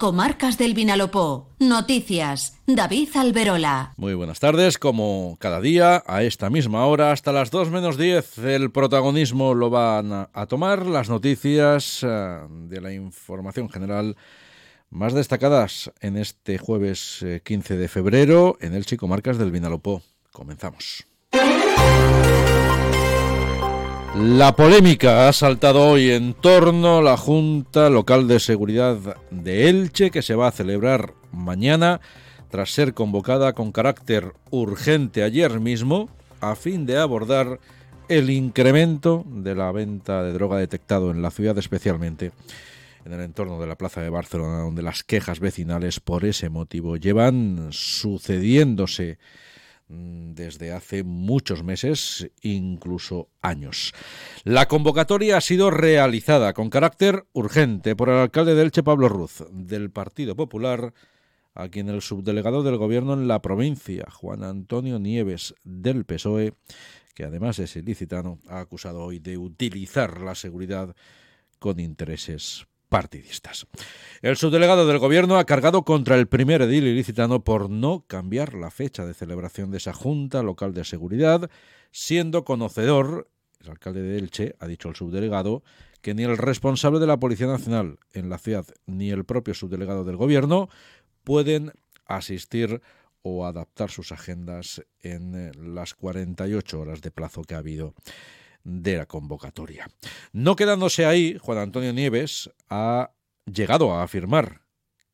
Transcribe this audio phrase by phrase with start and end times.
[0.00, 1.50] Comarcas del Vinalopó.
[1.58, 2.58] Noticias.
[2.66, 3.92] David Alberola.
[3.98, 4.78] Muy buenas tardes.
[4.78, 9.68] Como cada día, a esta misma hora, hasta las 2 menos 10, el protagonismo lo
[9.68, 14.16] van a tomar las noticias eh, de la información general
[14.88, 20.00] más destacadas en este jueves 15 eh, de febrero en el Chico Marcas del Vinalopó.
[20.32, 21.04] Comenzamos.
[24.16, 28.96] La polémica ha saltado hoy en torno a la Junta Local de Seguridad
[29.30, 32.00] de Elche que se va a celebrar mañana
[32.50, 37.60] tras ser convocada con carácter urgente ayer mismo a fin de abordar
[38.08, 42.32] el incremento de la venta de droga detectado en la ciudad especialmente
[43.04, 46.96] en el entorno de la Plaza de Barcelona donde las quejas vecinales por ese motivo
[46.96, 49.18] llevan sucediéndose
[49.90, 53.92] desde hace muchos meses, incluso años.
[54.44, 59.44] La convocatoria ha sido realizada con carácter urgente por el alcalde de Elche, Pablo Ruz,
[59.50, 60.94] del Partido Popular,
[61.54, 66.54] a quien el subdelegado del Gobierno en la provincia, Juan Antonio Nieves, del PSOE,
[67.14, 70.94] que además es ilicitano, ha acusado hoy de utilizar la seguridad
[71.58, 73.66] con intereses partidistas.
[74.20, 78.70] El subdelegado del Gobierno ha cargado contra el primer edil ilicitano por no cambiar la
[78.70, 81.48] fecha de celebración de esa Junta Local de Seguridad,
[81.92, 83.30] siendo conocedor,
[83.60, 85.62] el alcalde de Elche, ha dicho el subdelegado,
[86.02, 90.04] que ni el responsable de la Policía Nacional en la ciudad ni el propio subdelegado
[90.04, 90.68] del Gobierno
[91.24, 91.72] pueden
[92.06, 92.82] asistir
[93.22, 97.94] o adaptar sus agendas en las 48 horas de plazo que ha habido
[98.64, 99.88] de la convocatoria.
[100.32, 103.10] No quedándose ahí, Juan Antonio Nieves ha
[103.46, 104.62] llegado a afirmar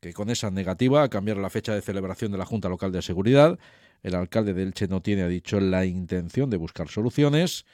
[0.00, 3.03] que con esa negativa a cambiar la fecha de celebración de la Junta Local de
[3.03, 3.58] Seguridad,
[4.03, 7.64] el alcalde de Elche no tiene, ha dicho, la intención de buscar soluciones,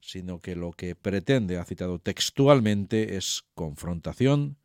[0.00, 4.56] sino que lo que pretende, ha citado textualmente, es confrontación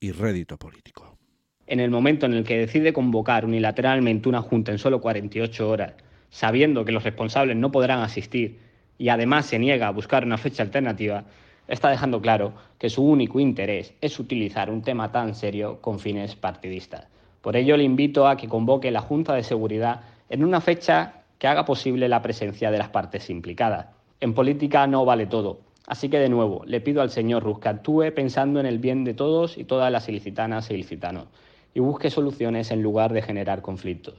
[0.00, 1.18] y rédito político.
[1.66, 5.94] En el momento en el que decide convocar unilateralmente una Junta en solo 48 horas,
[6.28, 8.58] sabiendo que los responsables no podrán asistir
[8.98, 11.24] y además se niega a buscar una fecha alternativa,
[11.68, 16.36] está dejando claro que su único interés es utilizar un tema tan serio con fines
[16.36, 17.06] partidistas.
[17.40, 21.48] Por ello le invito a que convoque la Junta de Seguridad en una fecha que
[21.48, 23.86] haga posible la presencia de las partes implicadas.
[24.20, 27.68] En política no vale todo, así que de nuevo le pido al señor Ruz que
[27.68, 31.26] actúe pensando en el bien de todos y todas las ilicitanas e ilicitanos
[31.74, 34.14] y busque soluciones en lugar de generar conflictos.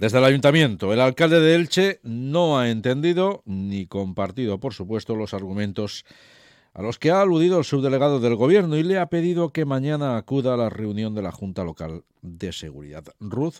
[0.00, 5.34] Desde el ayuntamiento, el alcalde de Elche no ha entendido ni compartido, por supuesto, los
[5.34, 6.06] argumentos
[6.72, 10.16] a los que ha aludido el subdelegado del Gobierno y le ha pedido que mañana
[10.16, 13.04] acuda a la reunión de la Junta Local de Seguridad.
[13.20, 13.56] Ruth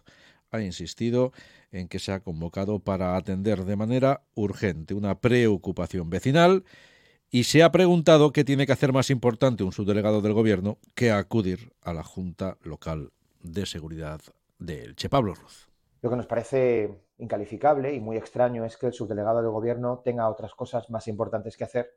[0.50, 1.34] ha insistido
[1.72, 6.64] en que se ha convocado para atender de manera urgente una preocupación vecinal
[7.30, 11.10] y se ha preguntado qué tiene que hacer más importante un subdelegado del Gobierno que
[11.10, 13.12] acudir a la Junta Local
[13.42, 14.22] de Seguridad
[14.58, 15.10] de Elche.
[15.10, 15.69] Pablo Ruz.
[16.02, 20.30] Lo que nos parece incalificable y muy extraño es que el subdelegado del Gobierno tenga
[20.30, 21.90] otras cosas más importantes que hacer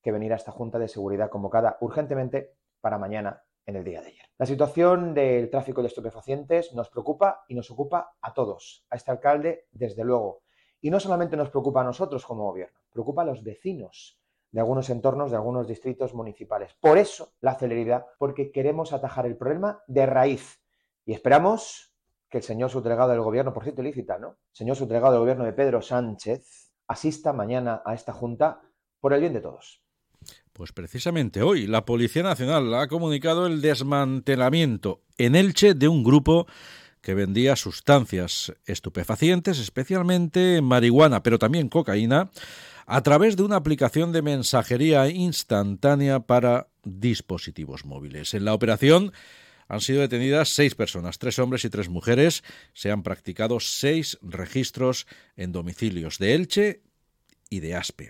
[0.00, 4.08] que venir a esta Junta de Seguridad convocada urgentemente para mañana en el día de
[4.08, 4.24] ayer.
[4.38, 9.10] La situación del tráfico de estupefacientes nos preocupa y nos ocupa a todos, a este
[9.10, 10.42] alcalde desde luego.
[10.80, 14.18] Y no solamente nos preocupa a nosotros como gobierno, preocupa a los vecinos
[14.50, 16.74] de algunos entornos, de algunos distritos municipales.
[16.80, 20.62] Por eso la celeridad, porque queremos atajar el problema de raíz
[21.04, 21.89] y esperamos
[22.30, 24.36] que el señor subdelegado del gobierno, por cierto ilícita, ¿no?
[24.52, 28.60] Señor subdelegado del gobierno de Pedro Sánchez, asista mañana a esta junta
[29.00, 29.82] por el bien de todos.
[30.52, 36.46] Pues precisamente hoy la Policía Nacional ha comunicado el desmantelamiento en Elche de un grupo
[37.00, 42.30] que vendía sustancias estupefacientes, especialmente marihuana, pero también cocaína,
[42.86, 48.34] a través de una aplicación de mensajería instantánea para dispositivos móviles.
[48.34, 49.12] En la operación
[49.70, 52.42] han sido detenidas seis personas, tres hombres y tres mujeres.
[52.74, 56.82] Se han practicado seis registros en domicilios de Elche
[57.48, 58.08] y de Aspe.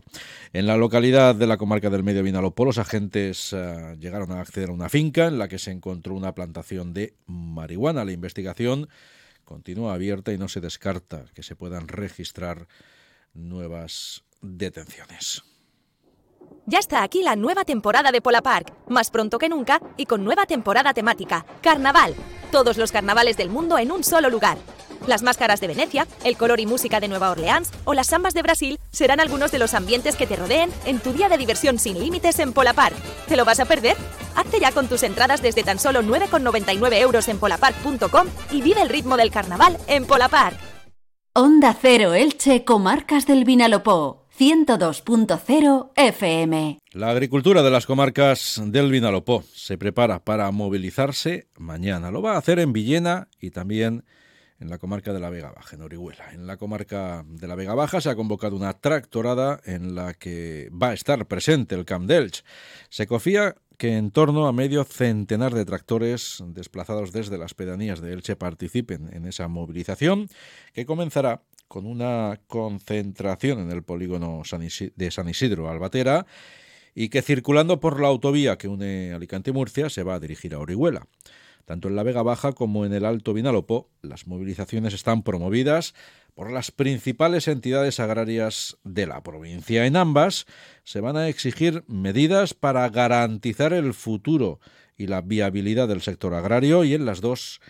[0.55, 4.71] En la localidad de la comarca del Medio Vinalopó, los agentes eh, llegaron a acceder
[4.71, 8.07] a una finca en la que se encontró una plantación de marihuana.
[8.07, 8.89] La investigación
[9.45, 12.69] continúa abierta y no se descarta que se puedan registrar
[13.35, 15.43] nuevas detenciones.
[16.67, 20.25] Ya está aquí la nueva temporada de Pola Park, más pronto que nunca y con
[20.25, 22.15] nueva temporada temática, Carnaval.
[22.53, 24.59] Todos los carnavales del mundo en un solo lugar.
[25.07, 28.43] Las máscaras de Venecia, el color y música de Nueva Orleans o las sambas de
[28.43, 31.99] Brasil serán algunos de los ambientes que te rodeen en tu día de diversión sin
[31.99, 32.95] límites en Pola Park.
[33.27, 33.97] ¿Te lo vas a perder?
[34.37, 38.89] Hazte ya con tus entradas desde tan solo 9,99 euros en polapark.com y vive el
[38.89, 40.59] ritmo del carnaval en Pola Park.
[41.33, 46.79] Onda Cero Elche, Comarcas del Vinalopó 102.0 FM.
[46.93, 52.11] La agricultura de las comarcas del Vinalopó se prepara para movilizarse mañana.
[52.11, 54.03] Lo va a hacer en Villena y también
[54.59, 56.33] en la comarca de la Vega Baja, en Orihuela.
[56.33, 60.71] En la comarca de la Vega Baja se ha convocado una tractorada en la que
[60.71, 62.43] va a estar presente el Camp Delch.
[62.89, 68.15] Se confía que en torno a medio centenar de tractores desplazados desde las pedanías de
[68.15, 70.29] Elche participen en esa movilización
[70.73, 74.43] que comenzará con una concentración en el polígono
[74.97, 76.27] de San Isidro Albatera
[76.97, 80.53] y que circulando por la autovía que une Alicante y Murcia se va a dirigir
[80.53, 81.07] a Orihuela.
[81.67, 85.95] Tanto en la Vega Baja como en el Alto Vinalopó, las movilizaciones están promovidas
[86.35, 89.87] por las principales entidades agrarias de la provincia.
[89.87, 90.47] En ambas
[90.83, 94.59] se van a exigir medidas para garantizar el futuro
[94.97, 97.61] y la viabilidad del sector agrario y en las dos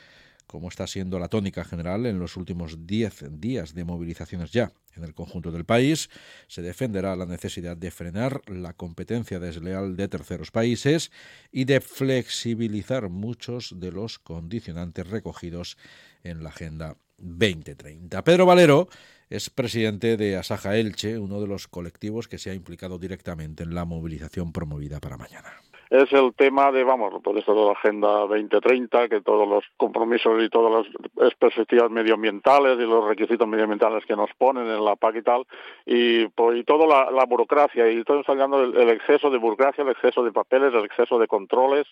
[0.51, 5.05] como está siendo la tónica general en los últimos 10 días de movilizaciones ya en
[5.05, 6.11] el conjunto del país,
[6.49, 11.13] se defenderá la necesidad de frenar la competencia desleal de terceros países
[11.53, 15.79] y de flexibilizar muchos de los condicionantes recogidos
[16.25, 18.25] en la Agenda 2030.
[18.25, 18.89] Pedro Valero
[19.29, 23.73] es presidente de Asaja Elche, uno de los colectivos que se ha implicado directamente en
[23.73, 28.09] la movilización promovida para mañana es el tema de, vamos, por eso de la Agenda
[28.21, 34.15] 2030, que todos los compromisos y todas las perspectivas medioambientales y los requisitos medioambientales que
[34.15, 35.47] nos ponen en la PAC y tal,
[35.85, 40.23] y, pues, y toda la, burocracia, y estamos hablando del exceso de burocracia, el exceso
[40.23, 41.89] de papeles, el exceso de controles,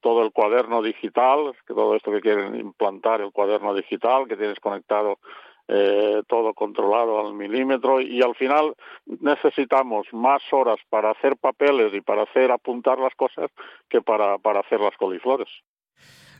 [0.00, 4.60] todo el cuaderno digital, que todo esto que quieren implantar, el cuaderno digital, que tienes
[4.60, 5.18] conectado
[5.74, 8.74] eh, todo controlado al milímetro y al final
[9.06, 13.50] necesitamos más horas para hacer papeles y para hacer apuntar las cosas
[13.88, 15.48] que para, para hacer las coliflores.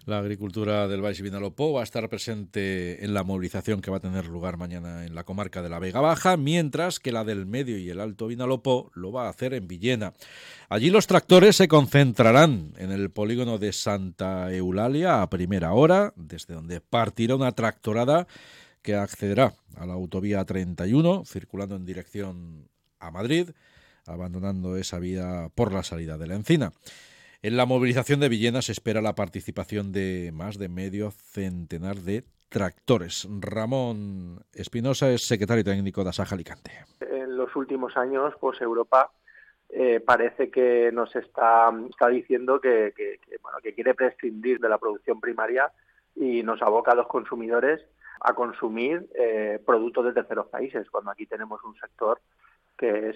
[0.05, 4.01] La agricultura del Valle Vinalopó va a estar presente en la movilización que va a
[4.01, 7.79] tener lugar mañana en la comarca de la Vega Baja, mientras que la del Medio
[7.79, 10.13] y el Alto Vinalopó lo va a hacer en Villena.
[10.69, 16.55] Allí los tractores se concentrarán en el polígono de Santa Eulalia a primera hora, desde
[16.55, 18.27] donde partirá una tractorada
[18.83, 22.69] que accederá a la autovía 31, circulando en dirección
[22.99, 23.51] a Madrid,
[24.07, 26.73] abandonando esa vía por la salida de la encina.
[27.43, 32.25] En la movilización de Villena se espera la participación de más de medio centenar de
[32.49, 33.27] tractores.
[33.41, 36.71] Ramón Espinosa es secretario técnico de Asaja Alicante.
[37.01, 39.11] En los últimos años, pues Europa
[39.71, 42.93] eh, parece que nos está, está diciendo que,
[43.43, 45.73] bueno, que quiere prescindir de la producción primaria
[46.15, 47.81] y nos aboca a los consumidores
[48.25, 52.21] a consumir eh, productos de terceros países, cuando aquí tenemos un sector
[52.77, 53.15] que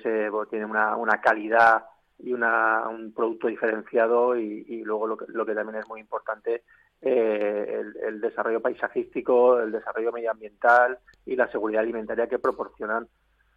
[0.51, 1.85] tiene una, una calidad
[2.19, 6.63] y una, un producto diferenciado y, luego lo que, lo que, también es muy importante,
[7.03, 13.07] eh, el, desarrollo paisajístico, el desarrollo medioambiental y la seguridad alimentaria que proporcionan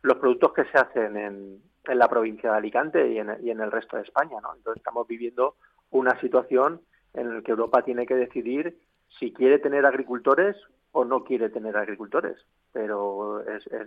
[0.01, 3.61] los productos que se hacen en, en la provincia de Alicante y en, y en
[3.61, 4.37] el resto de España.
[4.41, 4.55] ¿no?
[4.55, 5.55] Entonces estamos viviendo
[5.91, 6.81] una situación
[7.13, 8.77] en la que Europa tiene que decidir
[9.19, 10.55] si quiere tener agricultores
[10.91, 12.37] o no quiere tener agricultores,
[12.71, 13.43] pero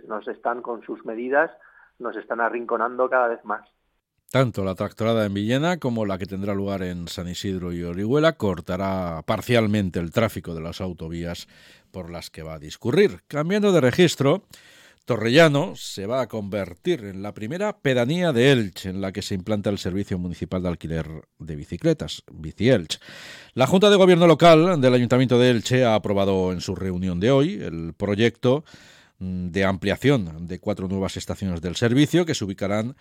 [0.07, 1.51] nos están con sus medidas,
[1.99, 3.67] nos están arrinconando cada vez más.
[4.31, 8.33] Tanto la tractorada en Villena como la que tendrá lugar en San Isidro y Orihuela
[8.33, 11.47] cortará parcialmente el tráfico de las autovías
[11.91, 13.21] por las que va a discurrir.
[13.27, 14.41] Cambiando de registro,
[15.05, 19.35] Torrellano se va a convertir en la primera pedanía de Elche en la que se
[19.35, 21.07] implanta el servicio municipal de alquiler
[21.39, 22.99] de bicicletas, Bici Elche.
[23.53, 27.31] La Junta de Gobierno Local del Ayuntamiento de Elche ha aprobado en su reunión de
[27.31, 28.63] hoy el proyecto
[29.19, 32.95] mm, de ampliación de cuatro nuevas estaciones del servicio que se ubicarán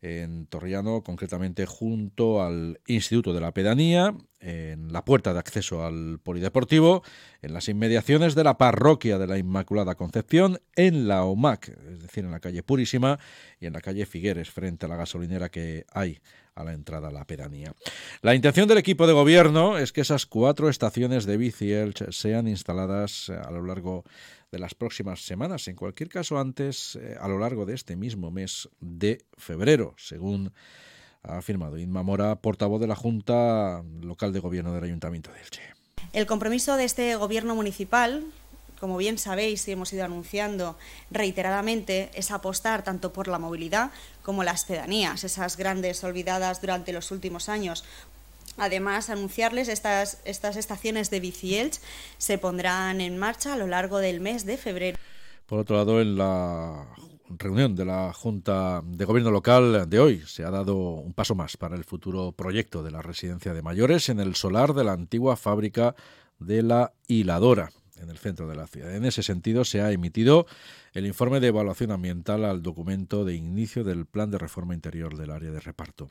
[0.00, 4.14] en Torrellano, concretamente junto al Instituto de la Pedanía,
[4.44, 7.02] en la puerta de acceso al Polideportivo,
[7.40, 12.24] en las inmediaciones de la Parroquia de la Inmaculada Concepción, en la OMAC, es decir,
[12.24, 13.18] en la calle Purísima,
[13.58, 16.20] y en la calle Figueres, frente a la gasolinera que hay
[16.54, 17.74] a la entrada a la pedanía.
[18.20, 21.72] La intención del equipo de gobierno es que esas cuatro estaciones de bici
[22.10, 24.04] sean instaladas a lo largo
[24.52, 28.30] de las próximas semanas, en cualquier caso antes, eh, a lo largo de este mismo
[28.30, 30.52] mes de febrero, según
[31.24, 35.62] ha afirmado Inma Mora, portavoz de la Junta Local de Gobierno del Ayuntamiento de Elche.
[36.12, 38.24] El compromiso de este Gobierno municipal
[38.84, 40.76] como bien sabéis y hemos ido anunciando
[41.10, 43.90] reiteradamente, es apostar tanto por la movilidad
[44.22, 47.84] como las pedanías, esas grandes olvidadas durante los últimos años.
[48.58, 51.80] Además, anunciarles estas, estas estaciones de Bicielch
[52.18, 54.98] se pondrán en marcha a lo largo del mes de febrero.
[55.46, 56.86] Por otro lado, en la
[57.28, 60.22] reunión de la Junta de Gobierno Local de hoy.
[60.26, 64.08] Se ha dado un paso más para el futuro proyecto de la residencia de mayores
[64.08, 65.94] en el solar de la antigua fábrica
[66.38, 67.70] de la hiladora
[68.04, 68.94] en el centro de la ciudad.
[68.94, 70.46] En ese sentido, se ha emitido
[70.92, 75.30] el informe de evaluación ambiental al documento de inicio del plan de reforma interior del
[75.30, 76.10] área de reparto,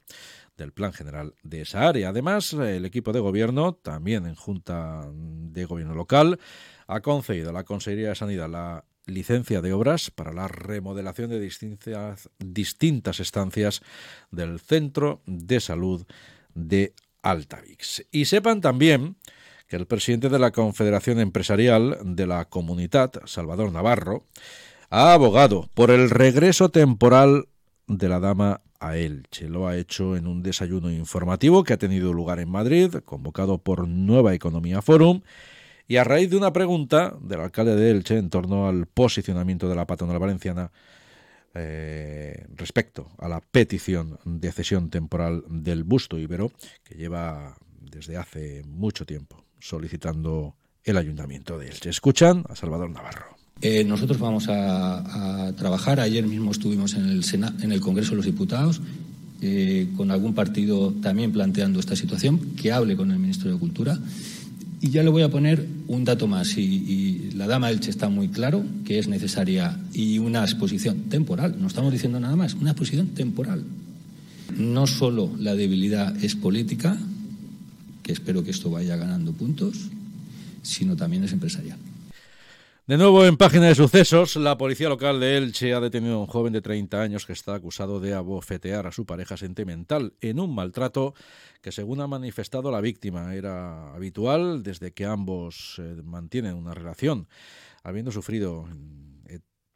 [0.57, 2.09] del plan general de esa área.
[2.09, 6.39] Además, el equipo de gobierno, también en Junta de Gobierno Local,
[6.87, 11.39] ha concedido a la Consejería de Sanidad la licencia de obras para la remodelación de
[11.39, 13.81] distintas, distintas estancias
[14.31, 16.05] del Centro de Salud
[16.53, 18.05] de Altavix.
[18.11, 19.17] Y sepan también
[19.75, 24.25] el presidente de la Confederación Empresarial de la Comunidad, Salvador Navarro,
[24.89, 27.47] ha abogado por el regreso temporal
[27.87, 29.49] de la dama a Elche.
[29.49, 33.87] Lo ha hecho en un desayuno informativo que ha tenido lugar en Madrid, convocado por
[33.87, 35.21] Nueva Economía Forum,
[35.87, 39.75] y a raíz de una pregunta del alcalde de Elche en torno al posicionamiento de
[39.75, 40.71] la patronal valenciana
[41.55, 46.51] eh, respecto a la petición de cesión temporal del busto ibero,
[46.83, 51.89] que lleva desde hace mucho tiempo solicitando el ayuntamiento de Elche.
[51.89, 53.37] Escuchan a Salvador Navarro.
[53.61, 56.01] Eh, nosotros vamos a, trabajar.
[56.01, 57.23] Ayer mismo estuvimos en el,
[57.61, 58.81] en el Congreso de los Diputados
[59.41, 63.97] eh, con algún partido también planteando esta situación, que hable con el Ministro de Cultura.
[64.81, 66.57] Y ya le voy a poner un dato más.
[66.57, 71.55] Y, la dama Elche está muy claro que es necesaria y una exposición temporal.
[71.59, 73.63] No estamos diciendo nada más, una exposición temporal.
[74.57, 76.97] No solo la debilidad es política,
[78.03, 79.89] que espero que esto vaya ganando puntos,
[80.61, 81.79] sino también es empresarial.
[82.85, 86.27] De nuevo, en página de sucesos, la policía local de Elche ha detenido a un
[86.27, 90.53] joven de 30 años que está acusado de abofetear a su pareja sentimental en un
[90.53, 91.13] maltrato
[91.61, 97.29] que, según ha manifestado la víctima, era habitual desde que ambos eh, mantienen una relación,
[97.83, 98.67] habiendo sufrido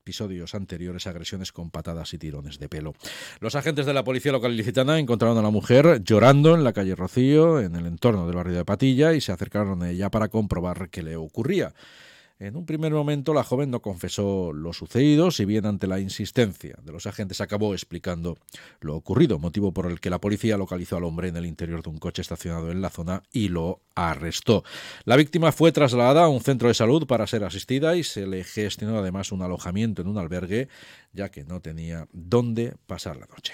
[0.08, 2.94] episodios anteriores agresiones con patadas y tirones de pelo.
[3.42, 6.96] Los agentes de la policía local ilicitana encontraron a la mujer llorando en la calle
[6.96, 10.88] Rocío, en el entorno del barrio de Patilla, y se acercaron a ella para comprobar
[10.90, 11.74] qué le ocurría.
[12.39, 16.75] En un primer momento la joven no confesó lo sucedido, si bien ante la insistencia
[16.84, 18.38] de los agentes acabó explicando
[18.79, 21.89] lo ocurrido, motivo por el que la policía localizó al hombre en el interior de
[21.89, 24.63] un coche estacionado en la zona y lo arrestó.
[25.06, 28.44] La víctima fue trasladada a un centro de salud para ser asistida y se le
[28.44, 30.67] gestionó además un alojamiento en un albergue,
[31.13, 33.53] ya que no tenía dónde pasar la noche.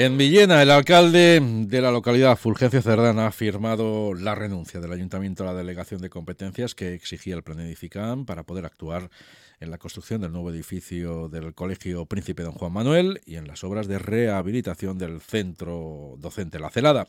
[0.00, 5.42] En Villena, el alcalde de la localidad Fulgencio Cerdán ha firmado la renuncia del ayuntamiento
[5.42, 9.10] a la delegación de competencias que exigía el plan Edificam para poder actuar
[9.58, 13.64] en la construcción del nuevo edificio del Colegio Príncipe Don Juan Manuel y en las
[13.64, 17.08] obras de rehabilitación del centro docente La Celada.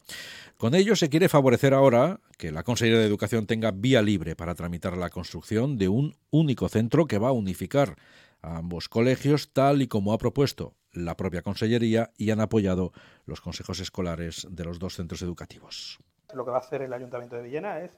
[0.58, 4.56] Con ello se quiere favorecer ahora que la Consejería de Educación tenga vía libre para
[4.56, 7.98] tramitar la construcción de un único centro que va a unificar
[8.42, 12.92] a ambos colegios tal y como ha propuesto la propia Consellería y han apoyado
[13.26, 16.00] los consejos escolares de los dos centros educativos.
[16.34, 17.98] Lo que va a hacer el Ayuntamiento de Villena es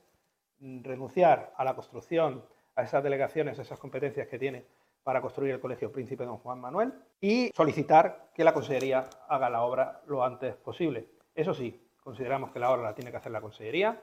[0.59, 2.45] renunciar a la construcción
[2.75, 4.65] a esas delegaciones, a esas competencias que tiene
[5.03, 9.63] para construir el Colegio Príncipe Don Juan Manuel y solicitar que la Consellería haga la
[9.63, 11.07] obra lo antes posible.
[11.33, 14.01] Eso sí, consideramos que la obra la tiene que hacer la Consellería,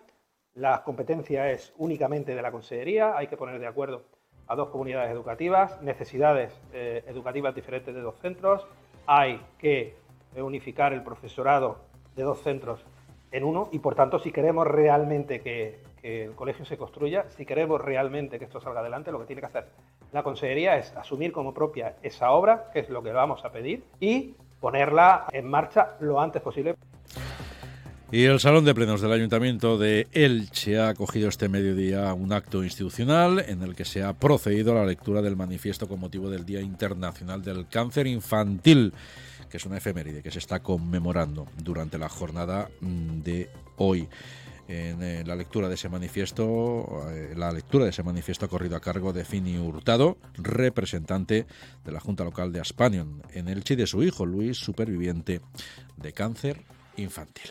[0.54, 4.07] la competencia es únicamente de la Consellería, hay que poner de acuerdo
[4.49, 8.67] a dos comunidades educativas, necesidades eh, educativas diferentes de dos centros,
[9.07, 9.97] hay que
[10.37, 11.78] unificar el profesorado
[12.17, 12.85] de dos centros
[13.31, 17.45] en uno y por tanto si queremos realmente que, que el colegio se construya, si
[17.45, 19.67] queremos realmente que esto salga adelante, lo que tiene que hacer
[20.12, 23.85] la consejería es asumir como propia esa obra, que es lo que vamos a pedir,
[24.00, 26.75] y ponerla en marcha lo antes posible.
[28.10, 32.64] Y el Salón de Plenos del Ayuntamiento de Elche ha acogido este mediodía un acto
[32.64, 36.46] institucional en el que se ha procedido a la lectura del manifiesto con motivo del
[36.46, 38.94] Día Internacional del Cáncer Infantil,
[39.50, 44.08] que es una efeméride que se está conmemorando durante la jornada mm, de hoy.
[44.68, 48.76] En eh, la lectura de ese manifiesto, eh, la lectura de ese manifiesto ha corrido
[48.76, 51.46] a cargo de Fini Hurtado, representante
[51.84, 55.42] de la Junta Local de Aspanion en Elche y de su hijo Luis, superviviente
[55.98, 56.64] de cáncer
[56.99, 57.50] infantil.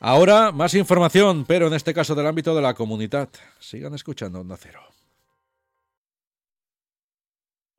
[0.00, 3.28] Ahora más información, pero en este caso del ámbito de la comunidad.
[3.58, 4.93] Sigan escuchando Onda Cero.